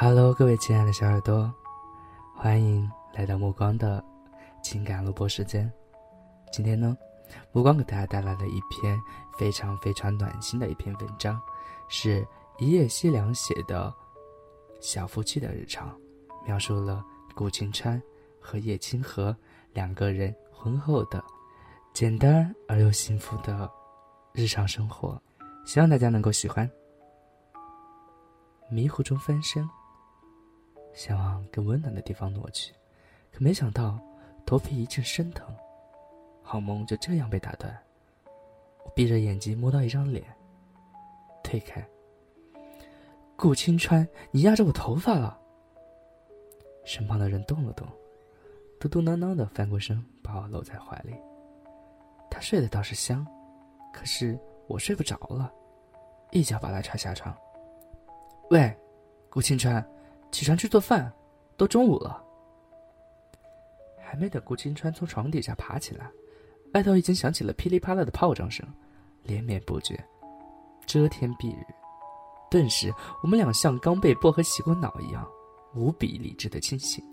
[0.00, 1.52] Hello，各位亲爱的小耳朵，
[2.32, 4.02] 欢迎来到目光的
[4.62, 5.68] 情感录播时间。
[6.52, 6.96] 今天呢，
[7.50, 8.96] 目光给大家带来了一篇
[9.36, 11.42] 非常非常暖心的一篇文章，
[11.88, 12.24] 是
[12.58, 13.92] 一夜西凉写的
[14.80, 15.90] 《小夫妻的日常》，
[16.46, 17.04] 描述了
[17.34, 18.00] 顾青川
[18.40, 19.36] 和叶清河
[19.72, 21.20] 两个人婚后的
[21.92, 23.68] 简单而又幸福的
[24.32, 25.20] 日常生活，
[25.66, 26.70] 希望大家能够喜欢。
[28.70, 29.68] 迷糊中翻身，
[30.92, 32.72] 想往更温暖的地方挪去，
[33.32, 33.98] 可没想到
[34.44, 35.46] 头皮一阵生疼，
[36.42, 37.76] 好梦就这样被打断。
[38.84, 40.24] 我闭着眼睛摸到一张脸，
[41.42, 41.86] 推开。
[43.36, 45.38] 顾青川，你压着我头发了。
[46.84, 47.86] 身旁的人动了动，
[48.80, 51.14] 嘟嘟囔囔的翻过身，把我搂在怀里。
[52.30, 53.26] 他睡得倒是香，
[53.92, 55.52] 可是我睡不着了，
[56.32, 57.36] 一脚把他踹下床。
[58.50, 58.74] 喂，
[59.28, 59.86] 顾青川，
[60.30, 61.12] 起床去做饭，
[61.56, 62.22] 都中午了。
[64.00, 66.10] 还没等顾青川从床底下爬起来，
[66.74, 68.66] 外头已经响起了噼里啪啦的炮仗声，
[69.22, 70.02] 连绵不绝，
[70.86, 71.64] 遮天蔽日。
[72.50, 75.26] 顿时，我们俩像刚被薄荷洗过脑一样，
[75.74, 77.04] 无比理智的清醒，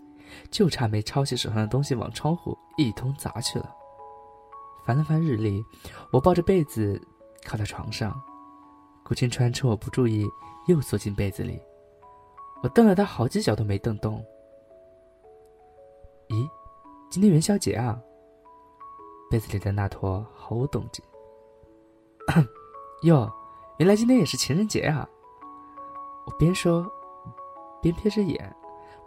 [0.49, 3.75] 就差没抄起手上的东西往窗户一通砸去了。
[4.85, 5.61] 翻了翻日历，
[6.11, 7.01] 我抱着被子
[7.43, 8.17] 靠在床上，
[9.03, 10.25] 顾青川趁我不注意。
[10.67, 11.61] 又缩进被子里，
[12.65, 14.25] 我瞪了他好几脚都没瞪动。
[16.29, 16.49] 咦，
[17.11, 18.01] 今天元宵节啊？
[19.29, 21.05] 被子里的那坨毫无动静。
[23.03, 23.31] 哟，
[23.77, 25.07] 原来今天也是情人节啊！
[26.25, 26.91] 我边说，
[27.83, 28.55] 边瞥着眼，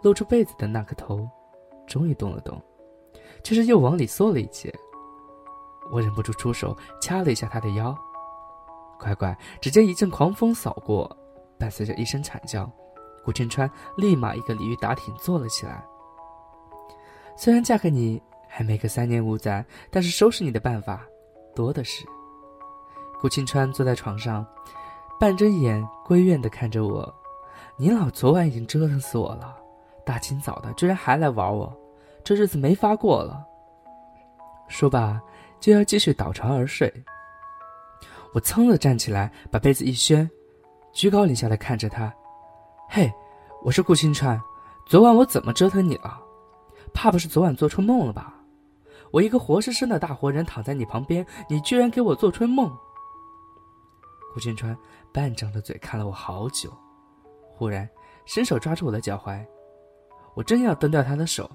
[0.03, 1.27] 露出被子的那颗头，
[1.85, 2.57] 终于动了动，
[3.43, 4.73] 却是又往里缩了一截。
[5.91, 7.93] 我忍不住出手掐了一下他的腰。
[8.97, 11.13] 乖乖，只见一阵狂风扫过。
[11.59, 12.71] 伴随着一声惨叫，
[13.29, 15.85] 顾青川立马一个鲤鱼打挺坐了起来。
[17.37, 21.05] 虽然嫁给你还没个三年五载，但是收拾你的办法
[21.55, 22.03] 多的是。
[23.21, 24.43] 顾清川坐在床上，
[25.19, 27.13] 半睁眼归怨地看着我
[27.77, 29.55] ：“你老昨晚已经折腾死我了，
[30.03, 31.71] 大清早的居然还来玩我，
[32.23, 33.45] 这日子没法过了。”
[34.67, 35.21] 说罢
[35.59, 36.91] 就要继续倒床而睡。
[38.33, 40.27] 我噌的站起来，把被子一掀。
[40.91, 42.11] 居高临下的看着他，
[42.91, 43.13] 嘿，
[43.61, 44.41] 我是顾清川，
[44.83, 46.19] 昨晚我怎么折腾你了？
[46.91, 48.33] 怕不是昨晚做春梦了吧？
[49.11, 52.75] 我一个活生生的大活人躺在你旁边，你居然给我做春梦？
[54.33, 54.75] 顾清川
[55.13, 56.73] 半张着嘴看了我好久，
[57.55, 57.87] 忽然
[58.25, 59.45] 伸手抓住我的脚踝，
[60.33, 61.47] 我正要蹬掉他的手，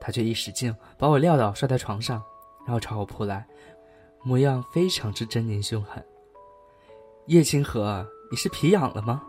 [0.00, 2.22] 他却一使劲把我撂倒摔在床上，
[2.64, 3.46] 然后朝我扑来，
[4.24, 6.02] 模样非常之狰狞凶狠。
[7.26, 8.06] 叶清河。
[8.28, 9.22] 你是皮痒了吗？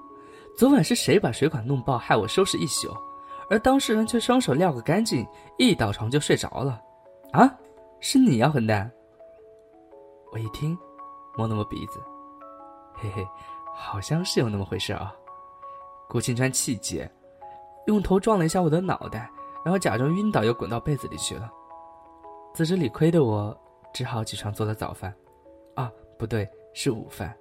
[0.57, 2.91] 昨晚是谁把水管弄爆，害我收拾一宿，
[3.47, 5.23] 而当事人却双手撂个干净，
[5.59, 6.81] 一倒床就睡着了？
[7.31, 7.47] 啊，
[7.99, 8.91] 是你呀，混蛋！
[10.31, 10.75] 我一听，
[11.37, 12.01] 摸了摸鼻子，
[12.95, 13.23] 嘿嘿，
[13.75, 15.13] 好像是有那么回事啊。
[16.09, 17.07] 顾青川气结，
[17.85, 19.29] 用头撞了一下我的脑袋，
[19.63, 21.51] 然后假装晕倒，又滚到被子里去了。
[22.55, 23.55] 自知理亏的我，
[23.93, 25.13] 只好起床做了早饭。
[25.75, 27.31] 啊，不对，是午饭。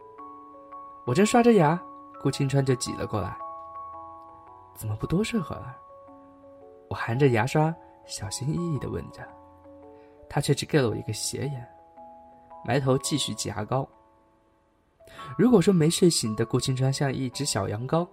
[1.06, 1.82] 我正刷着牙，
[2.26, 3.38] 顾青川就挤了过来。
[4.74, 5.72] 怎么不多睡会儿？
[6.90, 7.72] 我含着牙刷，
[8.04, 9.24] 小心翼翼的问着。
[10.28, 11.64] 他却只给了我一个斜眼，
[12.64, 13.88] 埋头继续挤牙膏。
[15.38, 18.04] 如果说没睡醒的顾青川像一只小羊羔，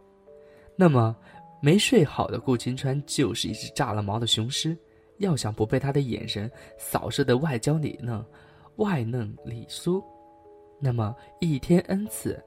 [0.75, 1.16] 那么
[1.59, 4.78] 没睡好的顾青川就是一只炸了毛的雄狮。
[5.18, 8.24] 要想不被他的眼神扫射的外焦里嫩、
[8.75, 10.03] 外嫩里酥，
[10.80, 12.40] 那么一天 n 次。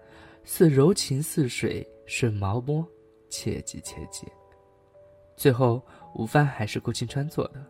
[0.48, 2.86] 似柔情似水顺毛摸，
[3.28, 4.26] 切记切记。
[5.36, 5.84] 最后
[6.14, 7.62] 午饭还是顾青川做的，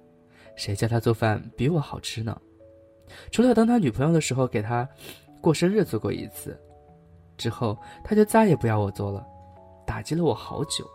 [0.57, 2.39] 谁叫他做饭比我好吃呢？
[3.33, 4.87] 除了当他女朋友的时候给他
[5.41, 6.61] 过生日做过一次，
[7.39, 9.27] 之后他就再也不要我做了，
[9.87, 10.87] 打击了我好久，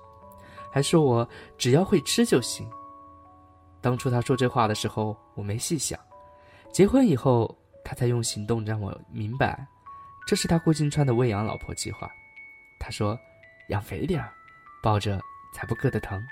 [0.71, 2.69] 还说我只要会吃就行。
[3.81, 5.99] 当初他说这话的时候，我没细想，
[6.71, 9.67] 结婚以后他才用行动让我明白。
[10.25, 12.11] 这是他顾青川的喂养老婆计划。
[12.79, 13.19] 他说
[13.69, 14.33] ：“养肥点儿，
[14.81, 15.21] 抱着
[15.53, 16.25] 才不硌得疼。”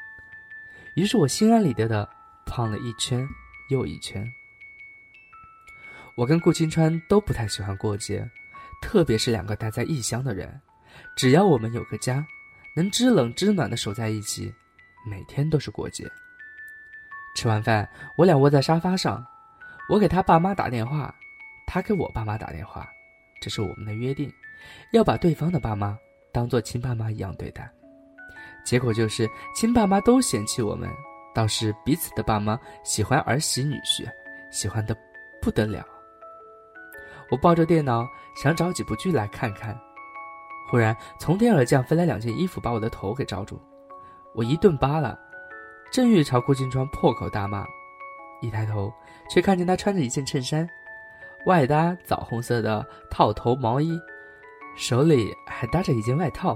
[0.96, 2.10] 于是我心安理得的
[2.46, 3.28] 胖了一圈
[3.70, 4.28] 又一圈。
[6.16, 8.30] 我跟顾青川都不太喜欢过节，
[8.82, 10.60] 特别是两个待在异乡的人。
[11.16, 12.26] 只要我们有个家，
[12.76, 14.54] 能知冷知暖的守在一起，
[15.06, 16.10] 每天都是过节。
[17.36, 17.88] 吃完饭，
[18.18, 19.26] 我俩窝在沙发上，
[19.88, 21.14] 我给他爸妈打电话，
[21.68, 22.90] 他给我爸妈打电话。
[23.40, 24.32] 这是我们的约定，
[24.94, 25.98] 要把对方的爸妈
[26.32, 27.72] 当做亲爸妈一样对待。
[28.66, 30.90] 结果就是亲爸妈都嫌弃我们，
[31.34, 34.08] 倒是彼此的爸妈喜欢儿媳女婿，
[34.52, 34.96] 喜欢的
[35.42, 35.86] 不得了。
[37.32, 38.06] 我抱着电脑
[38.36, 39.80] 想找几部剧来看看，
[40.70, 43.62] 忽然从天而降飞来两件衣服，把我的头给罩住。
[44.36, 45.18] 我一顿扒拉，
[45.92, 47.66] 正欲朝顾金川破口大骂，
[48.42, 48.92] 一抬头
[49.30, 50.68] 却看见他穿着一件衬衫，
[51.46, 54.00] 外搭枣红色的套头毛衣，
[54.76, 56.56] 手里还搭着一件外套。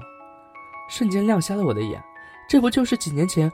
[0.89, 2.01] 瞬间亮瞎了我的眼，
[2.47, 3.51] 这不就是几年前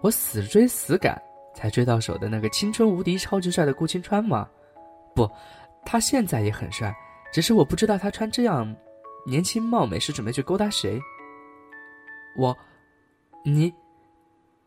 [0.00, 1.20] 我死追死赶
[1.54, 4.48] 才追到手的那个青春无敌、超级帅的顾青川吗？
[5.14, 5.30] 不，
[5.84, 6.94] 他现在也很帅，
[7.32, 8.74] 只是我不知道他穿这样
[9.24, 11.00] 年轻貌美是准备去勾搭谁。
[12.36, 12.56] 我，
[13.44, 13.72] 你，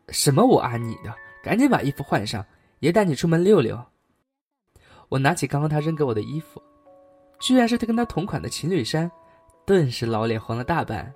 [0.08, 1.14] 什么我啊你的？
[1.42, 2.44] 赶紧把衣服换上，
[2.80, 3.78] 爷带你出门溜溜。
[5.08, 6.62] 我拿起刚刚他扔给我的衣服，
[7.40, 9.10] 居然是他跟他同款的情侣衫，
[9.64, 11.12] 顿时老脸黄了大半。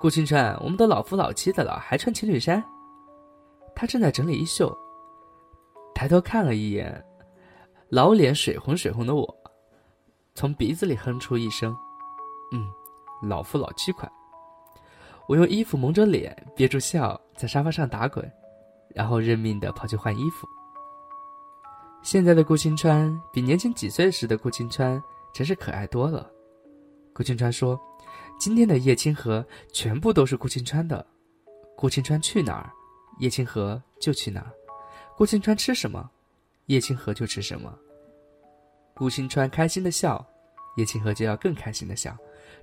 [0.00, 2.62] 顾青川，我们都老夫老妻的了，还穿情侣衫？
[3.74, 4.76] 他正在整理衣袖，
[5.94, 7.02] 抬头看了一眼，
[7.88, 9.36] 老脸水红水红的我，
[10.34, 11.74] 从鼻子里哼出一声
[12.52, 12.68] ：“嗯，
[13.22, 14.10] 老夫老妻款。”
[15.26, 18.30] 我用衣服蒙着脸，憋住笑，在沙发上打滚，
[18.94, 20.46] 然后认命的跑去换衣服。
[22.04, 25.02] 现在的顾青川比年轻几岁时的顾青川
[25.32, 26.30] 真是可爱多了。
[27.12, 27.80] 顾青川说。
[28.36, 31.06] 今天的叶清河全部都是顾青川的，
[31.76, 32.68] 顾青川去哪儿，
[33.20, 34.50] 叶清河就去哪儿；
[35.16, 36.10] 顾青川吃什么，
[36.66, 37.72] 叶清河就吃什么。
[38.92, 40.22] 顾青川开心的笑，
[40.76, 42.14] 叶清河就要更开心的笑。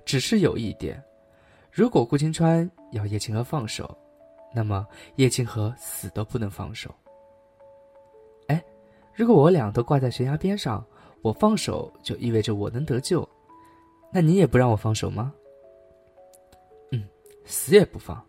[0.04, 1.02] 只是有一点，
[1.72, 3.96] 如果顾青川要叶清河放手，
[4.54, 4.86] 那么
[5.16, 6.94] 叶清河死都不能放手。
[9.14, 10.84] 如果我俩都挂在悬崖边上，
[11.20, 13.28] 我放手就意味着我能得救，
[14.12, 15.32] 那你也不让我放手吗？
[16.90, 17.02] 嗯
[17.44, 18.24] 死也不放，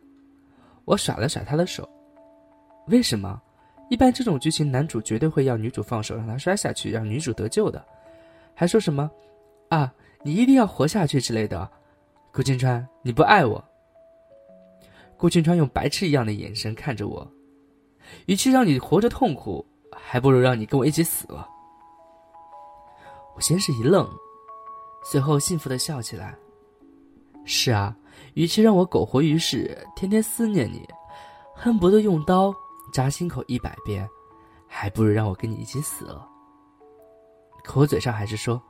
[0.86, 1.88] 我甩了甩他的手。
[2.88, 3.42] 为什么？
[3.90, 7.84] 一般这种剧情，男主绝对会要女主放手，让他摔下去，让女主得救的。
[8.54, 9.10] 还说什么
[9.70, 9.94] 啊，
[10.24, 11.70] 你一定要活下去之类的。
[12.32, 13.64] 顾青川，你不爱我。
[15.18, 17.26] 顾青川用白痴一样的眼神看着我，
[18.26, 19.66] 与其让你活着痛苦，
[20.06, 21.48] 还不如让你跟我一起死了。
[23.36, 24.08] 我先是一愣，
[25.04, 26.38] 随后幸福的笑起来。
[27.46, 27.96] 是啊。
[28.36, 30.88] 与其让我苟活于世，天天思念你，
[31.56, 32.54] 恨不得用刀
[32.92, 34.08] 扎心口一百遍，
[34.68, 36.28] 还不如让我跟你一起死了。
[37.64, 38.62] 可我嘴上还是说：“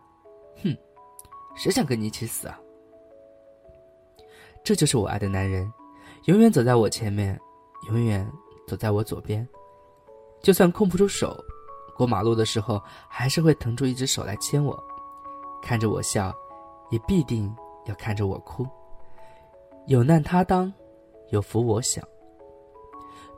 [0.63, 0.75] 哼，
[1.55, 2.57] 谁想跟你一起死啊？”
[4.63, 5.71] 这就是我爱的男人，
[6.25, 7.39] 永远走在我前面，
[7.89, 8.29] 永远
[8.65, 9.47] 走在我左边，
[10.43, 11.41] 就算空不出手，
[11.95, 14.77] 过马路的时候还是会腾出一只手来牵我，
[15.61, 16.35] 看着我笑，
[16.91, 17.51] 也必定
[17.85, 18.67] 要看着我哭。
[19.87, 20.71] 有难他当，
[21.29, 22.05] 有福我享。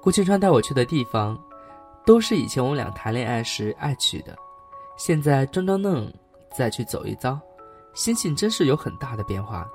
[0.01, 1.39] 顾青川带我去的地方，
[2.07, 4.35] 都是以前我们俩谈恋爱时爱去的。
[4.97, 6.11] 现在装装嫩，
[6.55, 7.39] 再去走一遭，
[7.93, 9.69] 心情真是有很大的变化。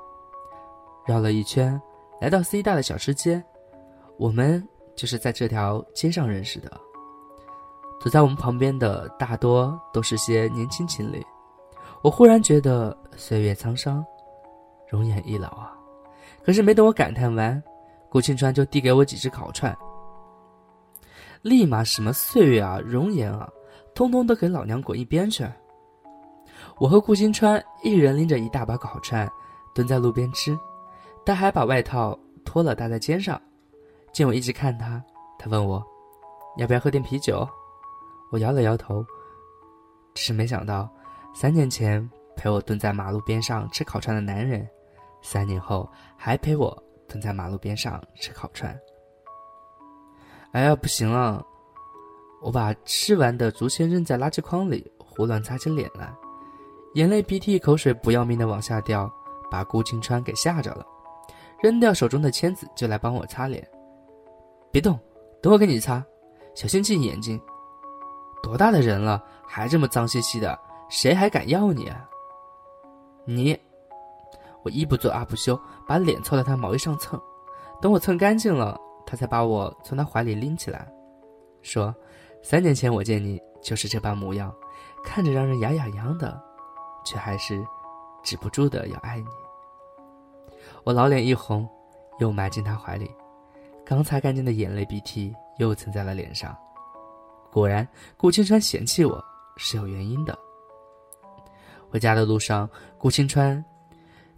[1.06, 1.80] 绕了一圈，
[2.20, 3.40] 来到 C 大的小吃街，
[4.16, 6.80] 我们就是在这条街上认识的。
[8.00, 11.24] 走在我们旁边的大多都是些年轻情侣。
[12.02, 14.02] 我忽然觉得岁月沧桑，
[14.88, 15.76] 容颜易老啊。
[16.42, 17.62] 可是没等我感叹完，
[18.08, 19.76] 顾青川就递给我几只烤串，
[21.42, 23.46] 立马什么岁月啊、容颜啊，
[23.94, 25.46] 通通都给老娘滚一边去！
[26.78, 29.30] 我和顾青川一人拎着一大把烤串，
[29.74, 30.58] 蹲在路边吃，
[31.26, 33.38] 他还把外套脱了搭在肩上。
[34.10, 35.04] 见我一直看他，
[35.38, 35.84] 他问我，
[36.56, 37.46] 要不要喝点啤酒？
[38.30, 39.04] 我摇了摇头。
[40.14, 40.88] 只是没想到，
[41.34, 44.68] 三年前陪我蹲在马路边上吃烤串的男人。
[45.22, 48.74] 三年后还陪我蹲在马路边上吃烤串。
[50.52, 51.44] 哎呀，不行了！
[52.42, 56.12] 我把吃完的竹签扔在垃圾筐里，胡乱擦起脸来，
[56.94, 59.12] 眼泪、鼻涕、口水不要命的往下掉，
[59.50, 60.84] 把顾青川给吓着了，
[61.62, 63.64] 扔掉手中的签子就来帮我擦脸。
[64.72, 64.98] 别动，
[65.42, 66.04] 等我给你擦，
[66.54, 67.40] 小心进眼睛。
[68.42, 71.90] 多大的人了，还这么脏兮兮的，谁还敢要你？
[73.24, 73.58] 你。
[74.62, 77.18] 我一不做二不休，把脸凑到他毛衣上蹭，
[77.80, 80.86] 等我蹭干净了，他才把我从他怀里拎起来，
[81.62, 81.94] 说
[82.44, 84.54] ：“三年前我见你就是这般模样，
[85.02, 86.38] 看着让人牙痒痒的，
[87.04, 87.64] 却还是
[88.22, 89.26] 止不住的要爱你。”
[90.84, 91.66] 我老脸一红，
[92.18, 93.10] 又埋进他怀里，
[93.84, 96.54] 刚擦干净的眼泪鼻涕又蹭在了脸上。
[97.52, 99.22] 果然，顾青川嫌弃我
[99.56, 100.38] 是有原因的。
[101.88, 103.62] 回家的路上，顾青川。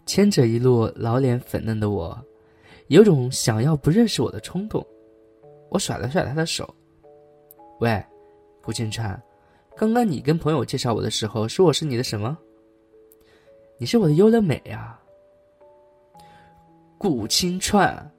[0.05, 2.19] 牵着一路老脸粉嫩的我，
[2.87, 4.85] 有种想要不认识我的冲动。
[5.69, 6.75] 我甩了甩他的手，
[7.79, 8.03] 喂，
[8.61, 9.17] 顾青川，
[9.77, 12.37] 刚刚你跟朋友介绍我的时候，说我是你的什么？
[13.77, 14.99] 你是我的优乐美呀，
[16.97, 18.11] 顾青川。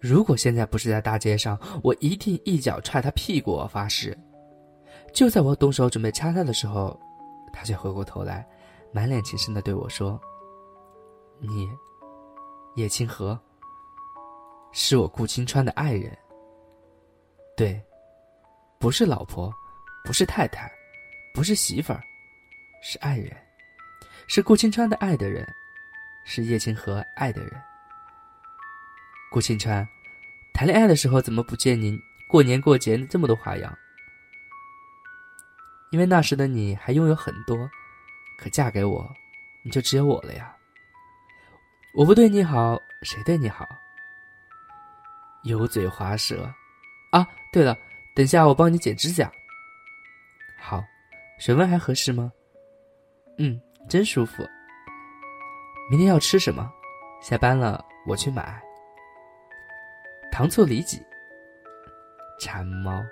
[0.00, 4.16] 如果现在不是在大街上，我一定一脚踹他屁股，我发誓。
[5.12, 6.98] 就在我动手准备掐他的时候，
[7.52, 8.48] 他却回过头来，
[8.92, 10.18] 满脸情深的对我说
[11.38, 11.68] ：“你，
[12.76, 13.38] 叶清河，
[14.72, 16.16] 是我顾青川的爱人。”
[17.56, 17.78] 对，
[18.78, 19.52] 不是老婆，
[20.02, 20.70] 不是太太，
[21.34, 22.00] 不是媳妇儿，
[22.82, 23.36] 是爱人，
[24.28, 25.46] 是顾青川的爱的人，
[26.24, 27.52] 是叶清河爱的人。
[29.30, 29.86] 顾清川，
[30.52, 31.96] 谈恋爱的时候怎么不见你
[32.26, 33.72] 过年过节这么多花样？
[35.92, 37.56] 因为那时的你还拥有很多，
[38.36, 39.08] 可嫁给我，
[39.62, 40.52] 你就只有我了呀。
[41.94, 43.68] 我不对你好，谁对你好？
[45.44, 46.52] 油嘴滑舌。
[47.12, 47.78] 啊，对了，
[48.16, 49.30] 等下我帮你剪指甲。
[50.58, 50.84] 好，
[51.38, 52.32] 水温还合适吗？
[53.38, 54.44] 嗯，真舒服。
[55.88, 56.68] 明天要吃什么？
[57.22, 58.60] 下班了我去买。
[60.40, 60.98] 糖醋里脊。
[62.38, 63.04] 馋猫。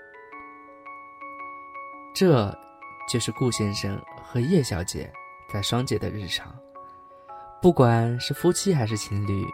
[2.14, 2.58] 这，
[3.06, 5.12] 就是顾先生和叶小姐
[5.52, 6.58] 在双节的日常。
[7.60, 9.44] 不管是夫妻还是情侣，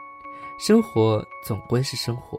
[0.56, 2.38] 生活总归是生活。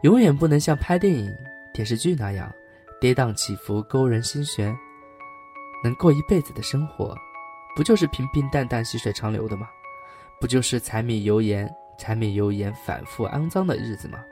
[0.00, 1.30] 永远不能像拍电影、
[1.74, 2.50] 电视剧那样
[3.02, 4.74] 跌宕起伏、勾人心弦。
[5.84, 7.14] 能过一辈子的生活，
[7.76, 9.68] 不就是平平淡淡、细水长流的吗？
[10.40, 14.24] 不就是柴米油盐、柴米油盐反复肮脏的日子吗？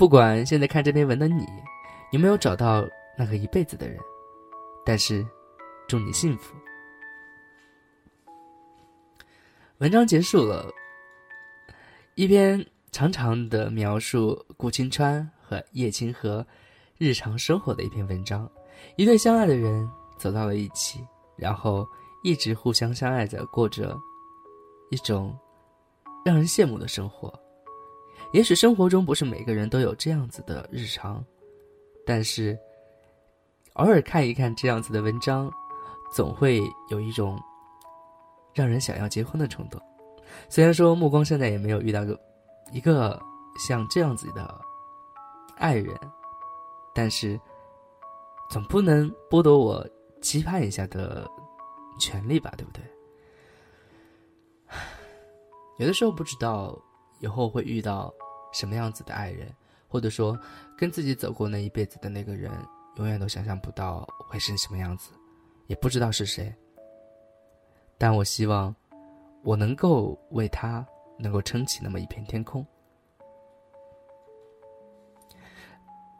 [0.00, 1.46] 不管现在看这篇文的你，
[2.10, 2.88] 有没有找到
[3.18, 3.98] 那个一辈子的人，
[4.82, 5.22] 但是，
[5.86, 6.56] 祝你幸福。
[9.76, 10.72] 文章结束了，
[12.14, 12.66] 一篇。
[12.92, 16.44] 长长的描述顾青川和叶清河
[16.98, 18.50] 日常生活的一篇文章，
[18.96, 19.88] 一对相爱的人
[20.18, 20.98] 走到了一起，
[21.36, 21.86] 然后
[22.24, 23.96] 一直互相相爱着，过着
[24.90, 25.38] 一种
[26.24, 27.32] 让人羡慕的生活。
[28.32, 31.24] 也许生活中不是每个人都有这样子的日常，
[32.06, 32.58] 但是
[33.74, 35.50] 偶尔看一看这样子的文章，
[36.12, 37.38] 总会有一种
[38.54, 39.80] 让人想要结婚的冲动。
[40.48, 42.18] 虽然说目光现在也没有遇到个。
[42.72, 43.20] 一个
[43.58, 44.60] 像这样子的
[45.56, 45.92] 爱人，
[46.94, 47.36] 但是
[48.48, 49.84] 总不能剥夺我
[50.22, 51.28] 期盼一下的
[51.98, 52.80] 权利吧，对不对？
[55.78, 56.80] 有的时候不知道
[57.20, 58.12] 以后会遇到
[58.52, 59.48] 什么样子的爱人，
[59.88, 60.38] 或者说
[60.76, 62.50] 跟自己走过那一辈子的那个人，
[62.96, 65.10] 永远都想象不到会是什么样子，
[65.68, 66.52] 也不知道是谁。
[67.96, 68.74] 但我希望
[69.42, 70.86] 我能够为他。
[71.22, 72.66] 能够撑起那么一片天空，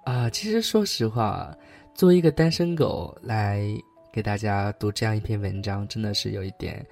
[0.04, 1.56] 啊，其实说实话，
[1.94, 3.64] 作为一个单身狗来
[4.12, 6.86] 给大家读这样一篇文章，真的是有一点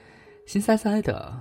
[0.47, 1.38] 心塞塞的。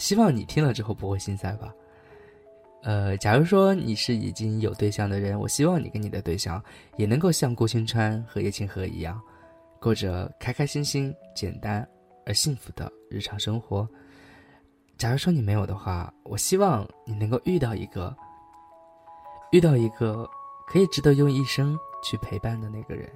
[0.00, 1.72] 希望你听了之后不会心塞吧。
[2.82, 6.60] 呃，假如说你是已经有对象的人，我希望你跟你的对象
[6.96, 9.20] 也能够像顾青川和叶清河一样，
[9.78, 11.86] 过着开开心心、简单。
[12.26, 13.88] 而幸福的日常生活。
[14.98, 18.14] 假如说你没有的话，我希望你能够遇到一个，
[19.50, 20.28] 遇到一个
[20.68, 23.10] 可以值得用一生去陪伴的那个人。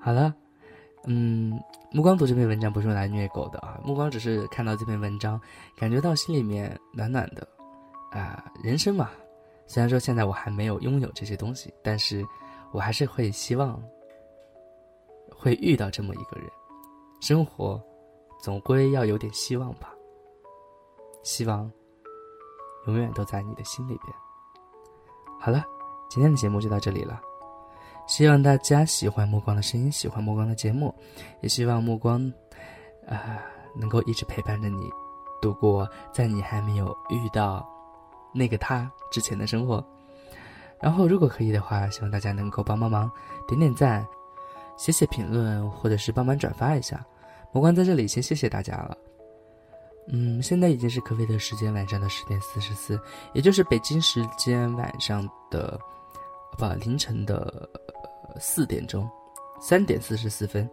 [0.00, 0.34] 好了，
[1.04, 1.58] 嗯，
[1.90, 5.40] 目光读这篇文章不是用来虐狗的啊，目光只是看到这篇文章，
[5.76, 7.46] 感觉到心里面暖暖的。
[8.10, 9.10] 啊，人生嘛，
[9.66, 12.24] 虽然说现在我还没有拥有这些东西，但是
[12.72, 13.82] 我还是会希望
[15.30, 16.50] 会遇到这么一个人。
[17.20, 17.80] 生活，
[18.40, 19.92] 总归要有点希望吧。
[21.22, 21.70] 希望，
[22.86, 24.14] 永远都在你的心里边。
[25.38, 25.64] 好了，
[26.08, 27.20] 今天的节目就到这里了。
[28.08, 30.92] 希望大家喜欢目光的声音，喜欢目光的节目，
[31.42, 32.20] 也希望目光，
[33.06, 33.38] 啊，
[33.76, 34.90] 能够一直陪伴着你，
[35.40, 37.64] 度过在你还没有遇到
[38.34, 39.84] 那个他之前的生活。
[40.80, 43.10] 然后，如果可以的话，希望大家能够帮帮忙，
[43.46, 44.06] 点点赞。
[44.76, 47.04] 写写评论，或者是帮忙转发一下。
[47.52, 48.96] 目光在这里先谢谢大家了。
[50.06, 52.98] 嗯，现在已经是可菲的时间晚上的十点四十四，
[53.34, 55.78] 也就是北京时间晚上的
[56.56, 57.68] 不凌晨的
[58.40, 59.08] 四点钟，
[59.60, 60.68] 三点四十四分。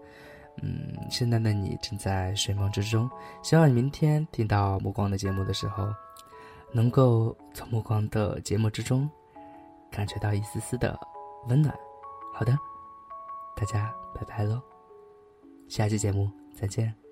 [0.62, 3.10] 嗯，现在的你正在睡梦之中，
[3.44, 5.88] 希望你明天听到目光的节目的时候，
[6.72, 9.10] 能够从目光的节目之中
[9.91, 10.98] 感觉到一丝丝的
[11.48, 11.75] 温暖。
[12.34, 12.58] 好的。
[13.58, 14.62] 大家拜拜喽，
[15.70, 17.04] 下期节目再见。